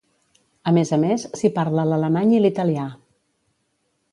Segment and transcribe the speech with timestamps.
[0.69, 2.87] A més a més, s'hi parla l'alemany i l'italià.